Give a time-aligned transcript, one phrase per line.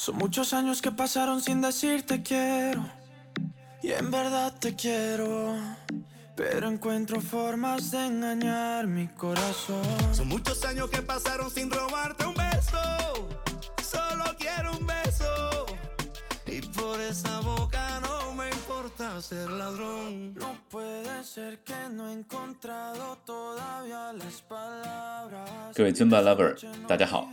[0.00, 2.84] Son muchos años que pasaron sin decirte quiero.
[3.82, 5.54] Y en verdad te quiero.
[6.36, 9.82] Pero encuentro formas de engañar mi corazón.
[10.12, 12.78] Son muchos años que pasaron sin robarte un beso.
[13.82, 15.66] Solo quiero un beso.
[16.46, 20.34] Y por esa boca no me importa ser ladrón.
[20.34, 25.72] No puede ser que no he encontrado todavía las palabras.
[25.74, 26.54] 各位尊巴 lover，
[26.86, 27.28] 大家好，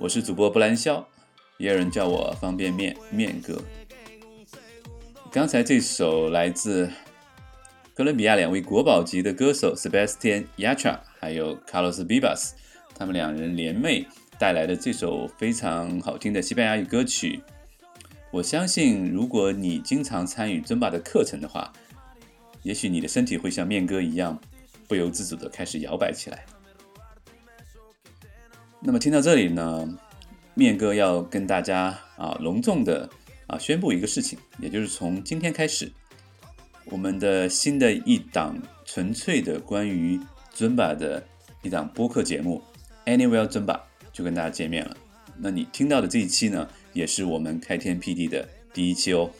[0.00, 1.06] 我是主播布兰肖，
[1.63, 3.57] 也有人叫我方便面面哥。
[5.31, 6.91] 刚才这首来自
[7.93, 12.51] 哥伦比亚两位国宝级的歌手 Sebastian Yatra 还有 Carlos Vivas，
[12.93, 14.05] 他们两人联袂
[14.37, 17.41] 带来的这首非常好听的西班牙语歌曲。
[18.29, 21.71] 我相信，如果你经常参与尊巴的课程的话，
[22.63, 24.37] 也许你的身体会像面哥一样，
[24.85, 26.45] 不由自主的开始摇摆起来。
[28.81, 29.97] 那么听到这里呢，
[30.55, 33.09] 面哥要跟大家啊隆重的
[33.47, 35.91] 啊宣布一个事情，也就是从今天开始，
[36.85, 40.19] 我们的新的一档纯粹的关于
[40.51, 41.25] 尊巴的
[41.61, 42.61] 一档播客节目
[43.09, 43.73] 《Anywhere 尊巴》
[44.11, 44.95] 就跟大家见面了。
[45.37, 49.31] 那你听到的这一期呢，也是我们开天辟地的第一期哦。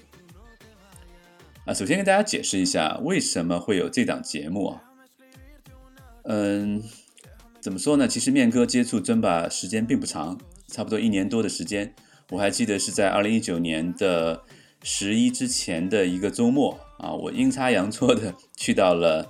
[1.65, 4.83] 啊，首先跟大家解释一下为什么会有这档节目啊。
[6.23, 6.81] 嗯，
[7.61, 8.07] 怎么说呢？
[8.07, 10.39] 其实面哥接触尊巴时间并不长，
[10.73, 11.93] 差不多一年多的时间。
[12.31, 14.41] 我还记得是在二零一九年的
[14.81, 19.29] 十一之前的一个周末啊，我阴差阳错的去到了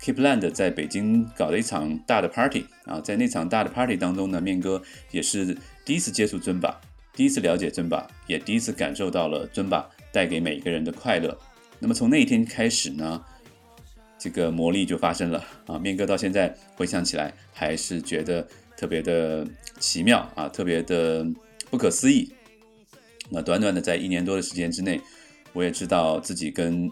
[0.00, 5.56] Keepland，在北京搞了一场大的 party 啊，在那场大的 party 当中呢，面哥也是。
[5.84, 6.80] 第一次接触尊巴，
[7.12, 11.38] 第一次了解尊巴，也第一次感受到了尊巴带给每个人的快乐。
[11.78, 13.22] 那么从那一天开始呢，
[14.18, 15.78] 这个魔力就发生了啊！
[15.78, 18.48] 面哥到现在回想起来，还是觉得
[18.84, 19.46] 特别的
[19.80, 21.26] 奇妙啊，特别的
[21.70, 22.30] 不可思议。
[23.30, 25.00] 那短短的在一年多的时间之内，
[25.54, 26.90] 我也知道自己跟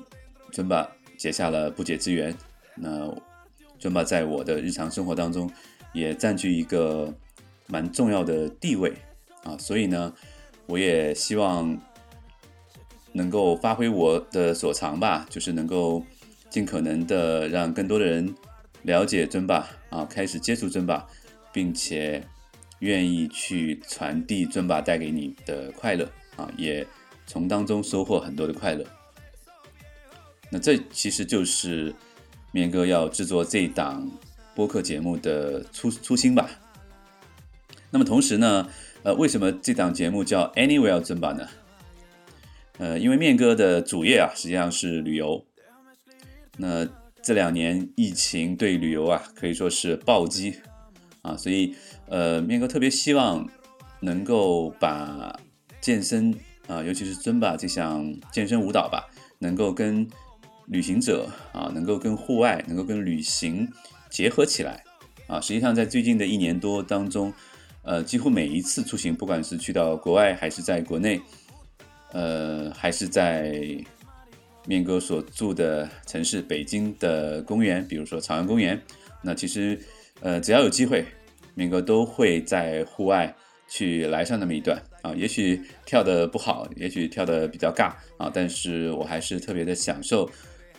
[0.50, 2.34] 尊巴结下了不解之缘。
[2.76, 3.14] 那
[3.78, 5.50] 尊巴在我的日常生活当中，
[5.92, 7.12] 也占据一个。
[7.69, 8.92] 蛮重要的地位
[9.44, 10.12] 啊，所以呢，
[10.66, 11.81] 我也希望
[13.12, 16.04] 能够发挥我的所长吧，就是能够
[16.50, 18.34] 尽可能的让更多的人
[18.82, 21.08] 了解尊巴啊，开始接触尊巴，
[21.52, 22.22] 并且
[22.80, 26.86] 愿意去传递尊巴带给你的快乐啊，也
[27.26, 28.84] 从当中收获很多的快乐。
[30.50, 31.94] 那这其实就是
[32.50, 34.10] 面哥要制作这档
[34.54, 36.50] 播客节目的初初心吧。
[37.90, 38.69] 那么同时呢，
[39.02, 41.48] 呃，为什么这档节目叫 Anywhere 尊巴呢？
[42.78, 45.44] 呃，因为面哥的主业啊，实际上是旅游。
[46.56, 46.86] 那
[47.22, 50.56] 这两年疫情对旅游啊，可以说是暴击
[51.22, 51.75] 啊，所以
[52.09, 53.49] 呃，面哥特别希望
[54.00, 55.38] 能够把
[55.81, 56.34] 健身
[56.66, 60.06] 啊，尤其是尊巴这项健身舞蹈吧，能够跟
[60.66, 63.69] 旅行者啊，能够跟户外，能够跟旅行
[64.11, 64.82] 结合起来
[65.27, 65.41] 啊。
[65.41, 67.32] 实际上，在最近的一年多当中，
[67.82, 71.21] 呃，几乎每一次出行，不管是去到国外还是在国内，
[72.12, 73.61] 呃，还是在
[74.66, 78.81] 面哥所住的城市北京的公园，比如说朝阳公园，
[79.22, 79.81] 那其实
[80.22, 81.05] 呃，只要有机会，
[81.55, 83.34] 面哥都会在户外
[83.69, 85.12] 去来上那么一段啊。
[85.15, 90.31] 也许跳的不好，也许跳的比较尬啊，但是我还是特别的享受，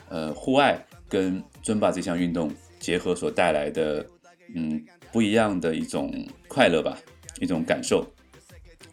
[0.08, 2.50] 呃，户外跟尊巴这项运动
[2.80, 4.04] 结合所带来的，
[4.54, 4.84] 嗯。
[5.12, 6.12] 不一样的一种
[6.48, 6.98] 快乐吧，
[7.38, 8.04] 一种感受。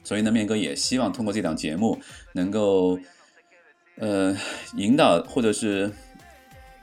[0.04, 2.00] 所以呢，面哥也希望通过这档节目，
[2.34, 3.00] 能够
[3.96, 4.38] 呃
[4.76, 5.92] 引导或者是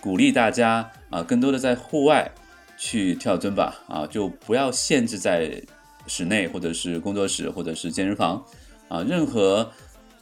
[0.00, 2.28] 鼓励大家啊，更多的在户外
[2.78, 5.62] 去跳尊巴啊，就不要限制在
[6.06, 8.44] 室内或者是工作室或者是健身房。
[8.88, 9.70] 啊，任何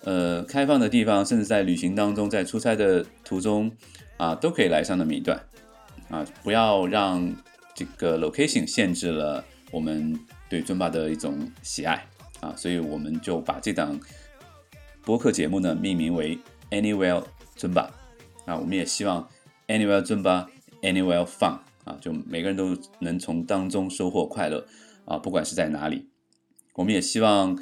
[0.03, 3.71] 呃开放的地方，甚至在旅行当中，在出差的途中
[4.17, 5.41] 啊，都可以来上那么一段。
[6.09, 7.33] 啊，不要让。
[7.79, 10.19] 这个 location 限制了我们
[10.49, 12.03] 对尊巴的一种喜爱。
[12.41, 14.01] 啊，所以我们就把这档
[15.05, 16.39] 播客节目呢命名为
[16.71, 17.23] Anywhere
[17.55, 17.91] 尊巴
[18.47, 19.29] 啊，我们也希望
[19.67, 20.49] Anywhere 尊巴
[20.81, 24.67] Anywhere Fun 啊，就每个人都能从当中收获快乐
[25.05, 26.09] 啊，不管是在哪里，
[26.75, 27.57] 我们也希望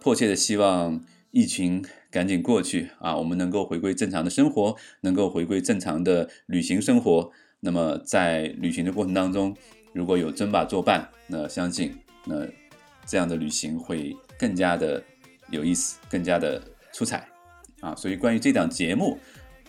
[0.00, 7.32] 迫切的希望疫情赶紧过去啊，我们能够回归正常的生活，能够回归正常的旅行生活。
[7.60, 9.56] 那么在旅行的过程当中，
[9.92, 11.94] 如果有尊巴作伴，那相信
[12.26, 12.46] 那
[13.06, 15.02] 这样的旅行会更加的
[15.50, 16.62] 有意思，更加的
[16.92, 17.26] 出彩
[17.80, 17.94] 啊！
[17.94, 19.18] 所以关于这档节目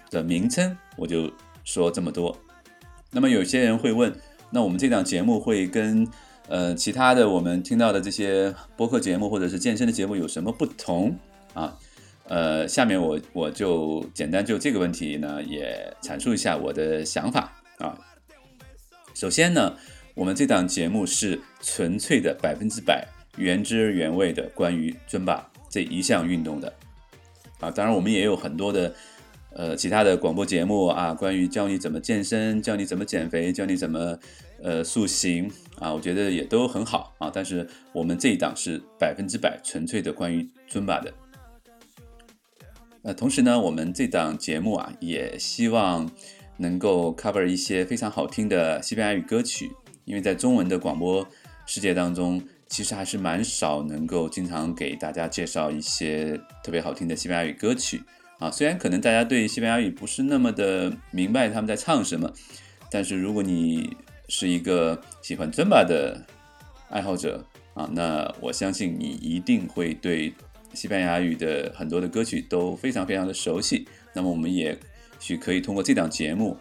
[0.10, 1.32] 的名称，我就
[1.64, 2.38] 说这么多。
[3.12, 4.14] 那么有些人会问，
[4.50, 6.08] 那我们这档节目会跟
[6.48, 11.18] 呃，其他的我们听到的这些播客节目或者是健身的节目有什么不同
[11.54, 11.78] 啊？
[12.28, 17.98] 呃，下面我我就简单就这个问题呢，也阐述一下我的想法啊。
[19.14, 19.76] 首先呢，
[20.16, 23.06] 我们这档节目是纯粹的百分之百
[23.38, 26.74] 原汁原味的关于尊巴这一项运动的
[27.60, 27.70] 啊。
[27.70, 28.94] 当然，我们也有很多的
[29.54, 34.18] 呃其他的广播节目啊，关于教你怎么健身，教你怎么减肥，教你怎么。
[34.64, 37.32] 呃，塑形啊，我觉得也都很好啊。
[37.34, 41.12] 但是我们这一档是百分之百纯粹的关于尊巴的。
[43.02, 46.08] 呃，同时呢，我们这档节目啊，也希望
[46.58, 49.72] 能够 cover 一些非常好听的西班牙语歌曲，
[50.06, 51.28] 因为在中文的广播
[51.66, 58.04] 世界当中，其实还是蛮少能够经常给大家介绍一些特别好听的西班牙语歌曲
[58.42, 58.52] 啊。
[58.52, 62.34] 虽然可能大家对西班牙语不是那么的明白他们在唱什么，
[62.92, 63.96] 但是如果你
[64.28, 66.26] 是一个喜欢尊巴的
[66.90, 70.34] 爱好者啊，那我相信你一定会对
[70.74, 73.88] 西班牙语的很多的歌曲都非常非常的熟悉。
[74.14, 74.78] 那么我们也
[75.20, 76.58] 许可以通过这档节目，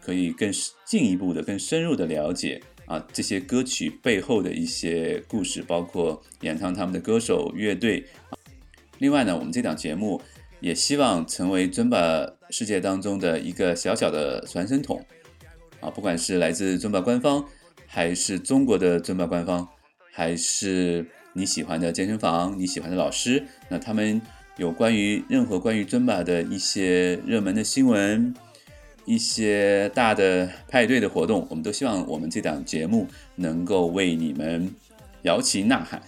[0.00, 0.52] 可以更
[0.84, 8.04] 进一步的、更深入的了解啊这些歌曲背后的一些故事，包括演唱他们的歌手、乐队。
[8.98, 10.22] 另外呢，我们这档节目
[10.62, 15.04] 也希望成为尊巴世界当中的一个小小的传声筒。
[15.80, 17.44] 啊，不管是来自尊巴官方，
[17.88, 19.68] 还是中国的尊巴官方，
[20.12, 24.22] 还是你喜欢的健身房、你喜欢的老师，那他们
[24.56, 28.32] 有关于任何关于尊巴的一些热门的新闻、
[29.04, 34.72] 一些大的派对的活动，我们都希望我们这档节目能够为你们
[35.22, 36.00] 摇旗呐喊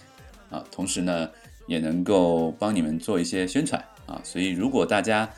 [0.49, 1.29] 啊，同时呢，
[1.67, 4.21] 也能够帮你们做一些宣传啊。
[4.23, 5.29] 所以，如果大家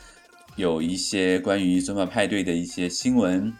[0.55, 3.53] 有一些关于尊巴派对的一些新闻，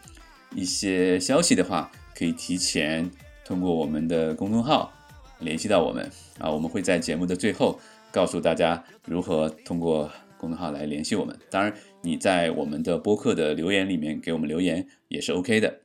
[0.56, 3.10] 一些消息的话，可以提前
[3.46, 4.92] 通过我们的公众号
[5.40, 6.10] 联系到我们
[6.40, 7.80] 啊，我们会在节目的最后
[8.12, 11.38] 告诉大家如何通过公众号来联系我们。
[11.50, 15.82] 当然，你在我们的播客的留言里面给我们留言也是 OK 的。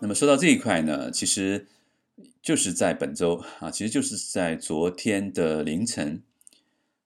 [0.00, 1.66] 那么说到这一块呢，其实
[2.42, 6.22] 就是在本周啊，其实就是在昨天的凌晨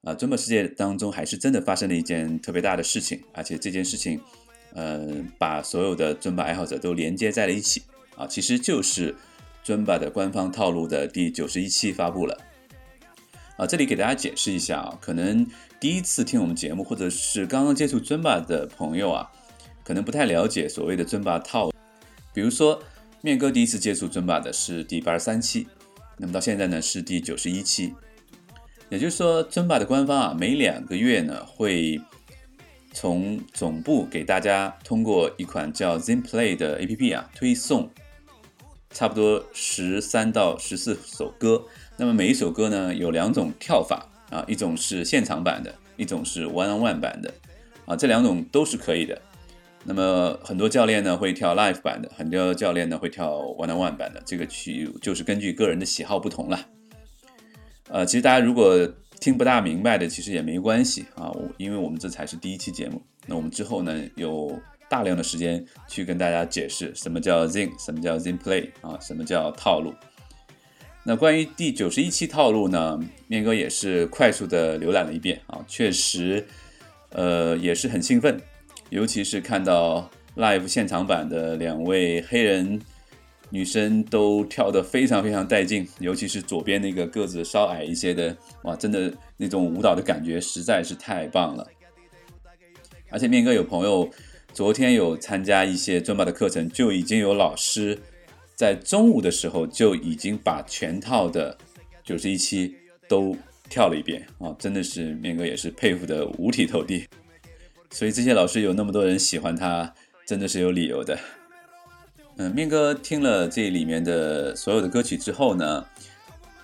[0.07, 4.19] 啊，中国世界当中还是真的发生了一件特别大的事情，而且这件事情。
[4.75, 5.09] 呃，
[5.39, 7.81] 把所有的尊巴爱好者都连接在了一起
[8.15, 9.17] 啊，其实就是
[9.65, 12.39] 尊巴的官方套路的第九十一期发布了
[13.57, 13.67] 啊。
[13.67, 15.47] 这里给大家解释一下啊，可能
[15.81, 19.33] 第一次听我们节目或者是刚刚接触尊巴的朋友啊，
[19.83, 21.71] 可能不太了解所谓的尊巴套。
[22.35, 22.83] 比如说，
[23.23, 25.67] 面哥第一次接触尊巴的是第八十三期，
[26.19, 27.95] 那么到现在呢是第九十一期，
[28.89, 32.01] 也就是说，尊巴的官方啊，每两个月呢会。
[32.99, 37.91] 从总部给大家通过一款叫 ZinPlay 的 APP 啊推送，
[38.89, 41.63] 差不多十三到十四首歌。
[41.99, 47.35] 那么每一首歌呢有两种跳法啊，一种是现场版的，一种是 One on One 版的
[47.85, 49.21] 啊，这两种都是可以的。
[49.85, 56.59] 那么很多教练呢会跳 Live 版的，很多教练呢会跳 One on One 版的，这个曲就是根据个人的喜好不同了。
[57.89, 58.89] 呃，其实大家如果
[59.21, 69.95] 听不大明白的，其实也没关系啊，我因为我们这才是第一期节目，那我们之后呢有大量的时间去跟大家解释什么叫 Zing，什么叫 Zing Play 啊，什么叫套路。
[71.05, 76.45] 那关于第九十一期套路呢，面哥也是快速的浏览了一遍啊，确实，
[77.11, 78.41] 呃，也是很兴奋，
[78.91, 82.81] 尤其是看到 Live 现场版的两位黑人。
[83.51, 91.67] 女生都跳得非常非常带劲，尤其是左边那个个子稍矮一些的，哇，真的那种舞蹈的感觉实在是太棒了。
[93.11, 94.11] 而且面哥有朋友
[94.53, 97.99] 昨天有参加一些尊巴的课程，就已经有老师
[98.55, 101.57] 在中午的时候就已经把全套的
[102.03, 102.75] 九十一期
[103.09, 103.37] 都
[103.71, 107.07] 跳了一遍啊，真的是面哥也是佩服的五体投地。
[107.91, 109.95] 所以这些老师有那么多人喜欢他，
[110.27, 111.17] 真的是有理由的。
[112.39, 115.87] 嗯，面哥听了这里面的所有的歌曲之后呢，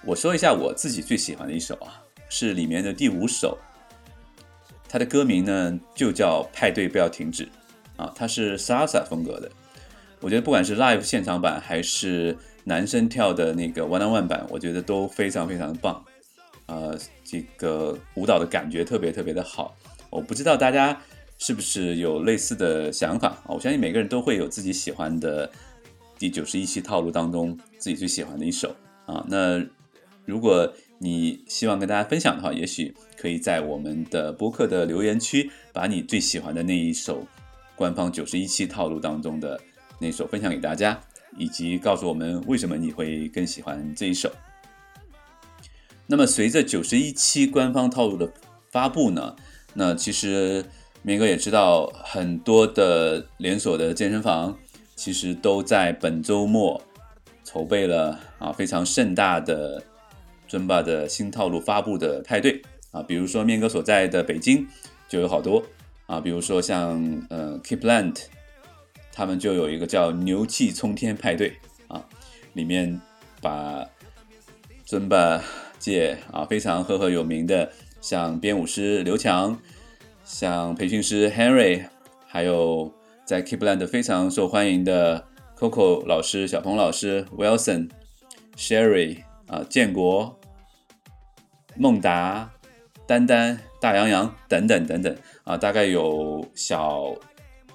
[0.05, 3.57] 我说一下我自己最喜欢的一首啊，是里面的第五首，
[4.87, 7.47] 它的歌名呢就叫《派对不要停止》
[7.97, 9.51] 啊，它是 salsa 风格的。
[10.21, 16.05] 我觉得不管是 live 现场版还是男生跳的那个 one on one 版，我觉得都非常非常的棒，
[16.67, 19.75] 呃，这个舞蹈的感觉特别特别的好。
[20.11, 21.01] 我不知道大家。
[21.45, 23.47] 是不是有类似的想法啊？
[23.49, 25.51] 我相信每个人都会有自己喜欢的
[26.17, 28.73] 第九十一期套路当中自己最喜欢的一首
[29.07, 29.27] 啊。
[29.29, 29.61] 那
[30.25, 37.27] 如果你希望跟大家分享的话，也许可以在我们的播客的留言区把你最喜欢的那一首
[37.75, 39.61] 官方九十一期套路当中的
[39.99, 40.97] 那首分享给大家
[41.37, 44.31] 以及告诉我们为什么你会更喜欢这一首。
[46.07, 48.33] 那么随着九十一期官方套路的
[48.71, 49.35] 发布呢，
[49.75, 50.65] 那其实
[51.03, 54.57] 明哥也知道很多的连锁的健身房
[54.95, 56.81] 其实都在本周末
[57.45, 59.83] 筹备了啊非常盛大的
[60.47, 64.67] 尊巴的新套路发布的派对啊，比如说面哥所在的北京
[65.09, 65.63] 就有好多
[66.07, 68.23] 啊，比如说像呃 Keepland，
[69.13, 71.55] 他们就有一个叫牛气冲天派对
[71.89, 72.05] 啊，
[72.55, 73.01] 里面
[73.41, 73.85] 把
[74.85, 75.43] 尊巴。
[75.83, 79.59] 界啊，非常赫赫有名的，像编舞师刘强，
[80.25, 81.85] 像培训师 Henry，
[82.27, 82.93] 还有
[83.25, 85.25] 在 Keepland 非常受欢迎的
[85.59, 87.91] Coco 老师、小鹏老师、Wilson、
[88.57, 90.39] Sherry 啊、建国、
[91.77, 92.51] 孟达、
[93.07, 97.15] 丹丹、大洋洋等等等等啊，大概有小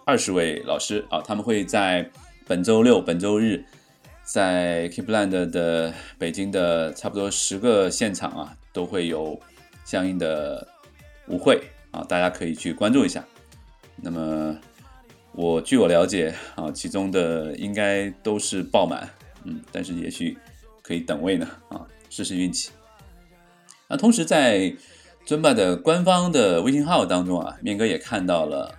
[0.05, 2.09] 二十位老师啊，他们会在
[2.47, 3.63] 本周六、本周日。
[4.23, 9.39] 在 Keepland 的北京的差不多十个现场啊，都会有
[9.85, 10.67] 相应的
[11.29, 11.63] 舞会
[11.97, 13.25] 啊，大家可以去关注一下。
[13.95, 14.55] 那么
[15.31, 19.09] 我据我了解啊，其中的应该都是爆满，
[19.45, 20.37] 嗯，但是也许
[20.83, 22.69] 可以等位呢啊，试试运气。
[23.87, 24.75] 那同时在
[25.25, 28.75] 尊巴的官方的微信号当中啊，面哥也看到了，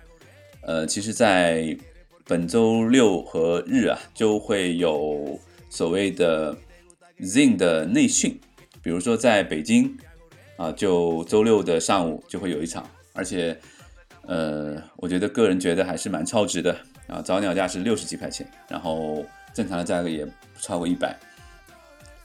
[0.61, 1.77] 呃，其实，在
[2.25, 5.37] 本周六和日啊，就会有
[5.69, 6.55] 所谓的
[7.19, 8.39] Zin 的内训，
[8.81, 9.97] 比如说在北京
[10.55, 12.87] 啊，就周六的上午就会有一场，
[13.19, 13.59] 而且
[14.21, 16.73] 呃，我觉得个人觉得还是蛮超值的
[17.07, 21.15] 啊，早鸟价是六十几块钱，然后正常的价格也不超过一百，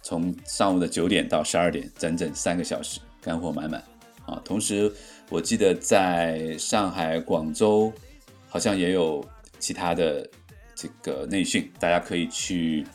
[0.03, 3.83] 从上午的九点到十二点，整整三个小时，干货满满
[4.25, 4.41] 啊。
[4.45, 4.91] 同时，
[5.29, 7.93] 我记得在上海、广州
[8.49, 9.23] 好像也有。
[9.61, 10.29] 其他的
[10.75, 12.87] 这个内训，大家可以去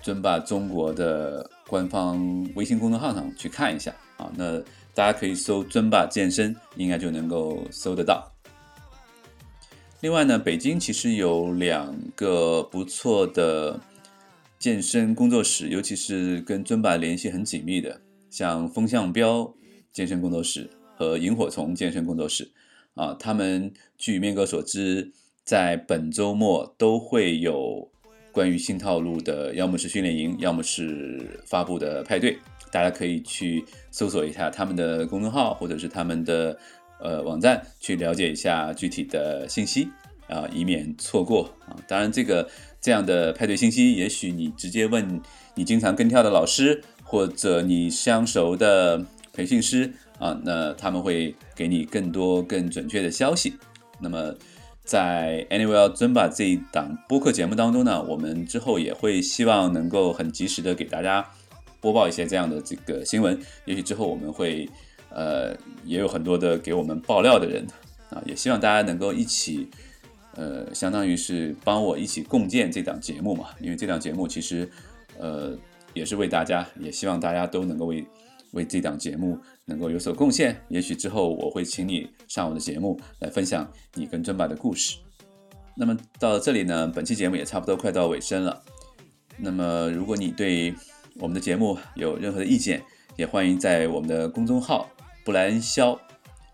[0.00, 4.32] 尊霸中国的官方微信公众号上去看一下啊。
[4.34, 4.58] 那
[4.94, 8.32] 大家可以搜“尊霸健身”，应该就能够搜得到。
[10.00, 13.80] 另外呢，北京其实有两个不错的
[14.58, 19.54] 健身工作室，尤其是跟尊霸联系很紧密的，像风向标
[19.92, 22.50] 健身工作室和萤火虫健身工作室
[22.94, 23.14] 啊。
[23.14, 25.12] 他们据面哥所知。
[25.44, 27.90] 在本周末都会有
[28.32, 32.38] 关于新套路的，要么是训练营，要么是发布的派对，
[32.70, 36.58] 大家可以去搜索一下他们的公众号或者是他们的
[36.98, 39.88] 呃网站，去了解一下具体的信息
[40.28, 41.76] 啊，以免错过啊。
[41.86, 42.48] 当然，这个
[42.80, 45.20] 这样的派对信息，也许你直接问
[45.54, 53.52] 你经常跟跳的老师或者你相熟的培训师啊，那他们会给你更多更准确的消息。
[54.00, 54.34] 那么。
[54.84, 61.26] 在 Anywhere Zumba 这一档播客节目当中呢，我们之后也会希望能够很及时的给大家
[61.80, 63.38] 播报一些这样的这个新闻。
[63.64, 64.68] 也许之后我们会
[65.10, 67.66] 呃也有很多的给我们爆料的人
[68.10, 69.68] 啊，也希望大家能够一起
[70.34, 74.68] 呃相当于是帮我一起共建这档节目嘛，因为这档节目其实
[75.18, 75.56] 呃
[75.94, 78.04] 也是为大家，也希望大家都能够为
[78.52, 79.38] 为这档节目。
[79.64, 84.98] 能够有所贡献，也许之后我会请你上我的节目来分享你跟尊巴的故事。
[85.76, 88.60] 那么到这里呢，本期节目也差不多快到尾声了。
[89.36, 90.74] 那么如果你对
[91.20, 92.82] 我们的节目有任何的意见，
[93.16, 94.90] 也欢迎在我们的公众号
[95.24, 95.98] “布莱恩肖”，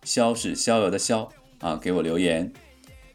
[0.04, 1.26] 肖是逍遥的肖
[1.60, 2.52] 啊，给我留言。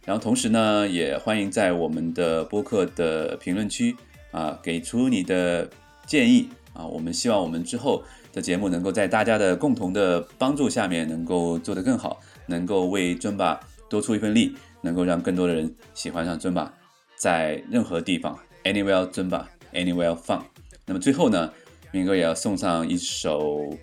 [0.06, 3.96] 然后同时呢，也欢迎在我们的播客的评论区
[4.32, 5.70] 啊，给出你的
[6.08, 6.88] 建议啊。
[6.88, 8.04] 我们希望我们之后。
[8.34, 16.74] 的节目能够在大家的共同的帮助下面能够做得更好，能够为尊巴多出一份力，能够让更多的人喜欢上尊巴，
[17.16, 20.42] 在任何地方，anywhere 尊巴，anywhere fun。
[20.86, 21.54] 那么最后呢，
[21.92, 23.78] 明哥也要送上一首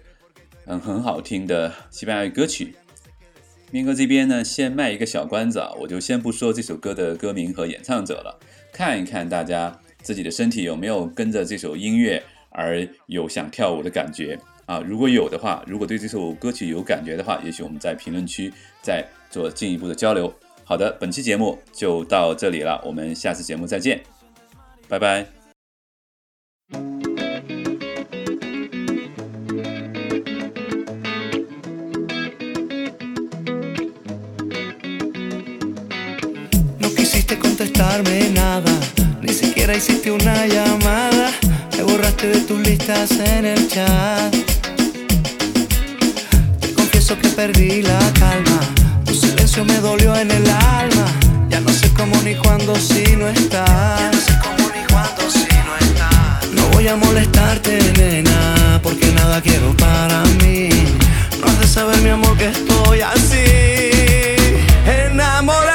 [0.66, 2.74] 嗯很好听的西班牙语歌曲。
[3.70, 8.40] 明哥这边呢，先卖一个小关子啊，我就先不说这首歌的歌名和演唱者了，
[8.72, 12.20] 看一看大家自己的身体有没有跟着这首音乐。
[12.50, 14.80] 而有想跳舞的感觉啊！
[14.80, 18.52] 如果有的话，如果对这首歌曲有感觉的话，也许我们在评论区
[18.82, 20.32] 再做进一步的交流。
[20.64, 24.00] 好的，本期节目就到这里了，我们下次节目再见，
[24.88, 25.26] 拜拜。
[41.90, 44.34] borraste de tus listas en el chat.
[46.60, 48.60] Te confieso que perdí la calma.
[49.04, 51.06] Tu silencio me dolió en el alma.
[51.48, 54.00] Ya no sé cómo ni cuándo si no estás.
[54.00, 56.50] Ya no sé cómo ni cuándo si no estás.
[56.52, 60.68] No voy a molestarte, nena, porque nada quiero para mí.
[61.40, 63.44] No has de saber, mi amor, que estoy así.
[64.86, 65.69] Enamorado.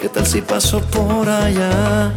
[0.00, 2.12] ¿qué tal si paso por allá?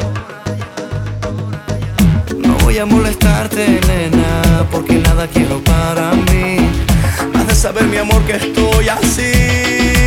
[2.38, 6.57] No voy a molestarte, nena, porque nada quiero para mí.
[7.33, 10.00] Has de saber, mi amor, que estoy así.